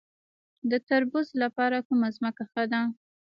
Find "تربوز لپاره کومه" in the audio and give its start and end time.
0.87-2.07